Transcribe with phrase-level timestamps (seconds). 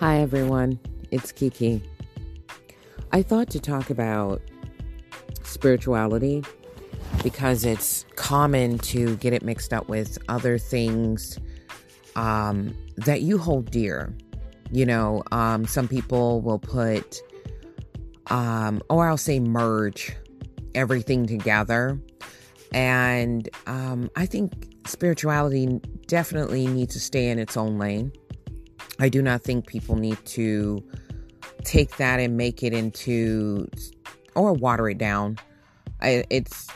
[0.00, 0.78] Hi, everyone.
[1.10, 1.82] It's Kiki.
[3.10, 4.40] I thought to talk about
[5.42, 6.44] spirituality
[7.24, 11.40] because it's common to get it mixed up with other things
[12.14, 14.14] um, that you hold dear.
[14.70, 17.20] You know, um, some people will put,
[18.28, 20.14] um, or I'll say merge
[20.76, 22.00] everything together.
[22.70, 28.12] And um, I think spirituality definitely needs to stay in its own lane.
[28.98, 30.82] I do not think people need to
[31.64, 33.68] take that and make it into
[34.34, 35.38] or water it down.
[36.00, 36.68] I, it's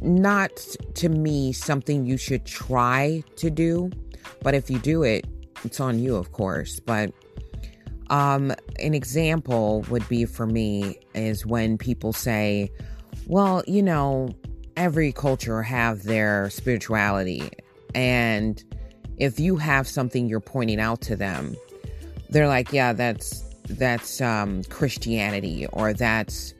[0.00, 0.50] not
[0.94, 3.90] to me something you should try to do,
[4.42, 5.26] but if you do it,
[5.64, 6.80] it's on you, of course.
[6.80, 7.12] But
[8.10, 12.70] um, an example would be for me is when people say,
[13.26, 14.30] well, you know,
[14.76, 17.50] every culture have their spirituality
[17.94, 18.62] and
[19.18, 21.56] if you have something you're pointing out to them,
[22.30, 26.54] they're like, yeah, that's that's um, Christianity or that's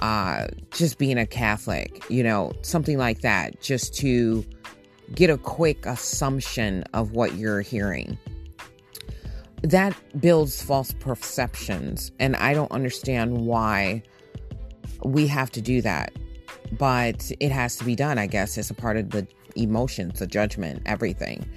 [0.00, 4.44] uh, just being a Catholic, you know, something like that, just to
[5.14, 8.18] get a quick assumption of what you're hearing.
[9.62, 14.02] That builds false perceptions, and I don't understand why
[15.02, 16.12] we have to do that.
[16.70, 20.26] But it has to be done, I guess, as a part of the emotions, the
[20.26, 21.48] judgment, everything.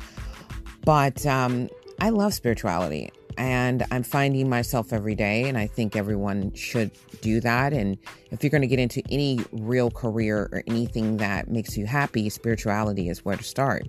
[0.84, 6.54] But um, I love spirituality and I'm finding myself every day, and I think everyone
[6.54, 7.74] should do that.
[7.74, 7.98] And
[8.32, 12.30] if you're going to get into any real career or anything that makes you happy,
[12.30, 13.88] spirituality is where to start.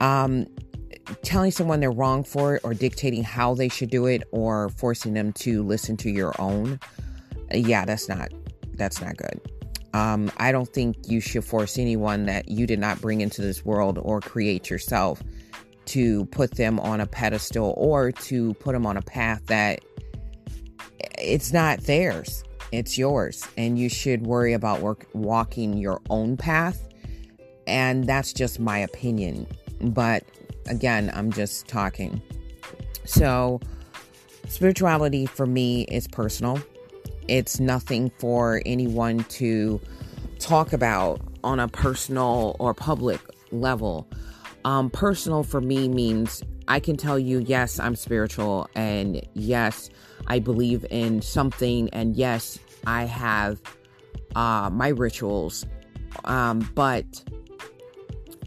[0.00, 0.46] Um,
[1.22, 5.14] telling someone they're wrong for it, or dictating how they should do it, or forcing
[5.14, 6.80] them to listen to your own,
[7.52, 8.30] yeah, that's not
[8.74, 9.40] that's not good.
[9.94, 13.64] Um, I don't think you should force anyone that you did not bring into this
[13.64, 15.22] world or create yourself
[15.86, 19.80] to put them on a pedestal or to put them on a path that
[21.18, 23.46] it's not theirs it's yours.
[23.58, 26.88] And you should worry about work, walking your own path.
[27.66, 29.46] And that's just my opinion.
[29.80, 30.24] But
[30.68, 32.22] again i'm just talking.
[33.04, 33.60] So
[34.48, 36.60] spirituality for me is personal.
[37.28, 39.80] It's nothing for anyone to
[40.38, 43.20] talk about on a personal or public
[43.50, 44.08] level
[44.64, 49.90] um, personal for me means I can tell you, yes, I'm spiritual, and yes,
[50.26, 53.60] I believe in something, and yes, I have
[54.36, 55.66] uh, my rituals,
[56.24, 57.22] um, but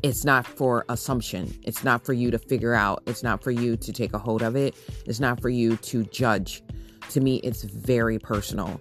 [0.04, 1.54] it's not for assumption.
[1.64, 3.02] It's not for you to figure out.
[3.08, 4.76] It's not for you to take a hold of it.
[5.06, 6.62] It's not for you to judge.
[7.10, 8.80] To me, it's very personal.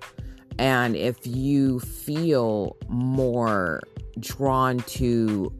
[0.58, 3.82] And if you feel more
[4.20, 5.52] drawn to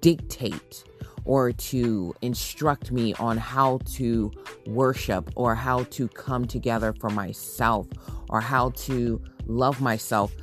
[0.00, 0.84] dictate
[1.24, 4.30] or to instruct me on how to
[4.66, 7.86] worship or how to come together for myself
[8.28, 10.34] or how to love myself,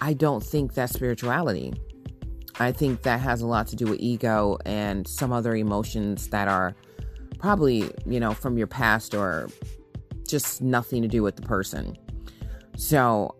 [0.00, 1.72] I don't think that's spirituality.
[2.60, 6.48] I think that has a lot to do with ego and some other emotions that
[6.48, 6.74] are
[7.38, 9.48] probably, you know, from your past or
[10.28, 11.96] just nothing to do with the person.
[12.76, 13.34] So,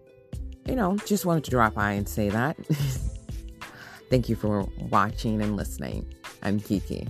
[0.66, 2.56] you know, just wanted to drop by and say that.
[4.12, 6.04] Thank you for watching and listening.
[6.42, 7.08] I'm Kiki.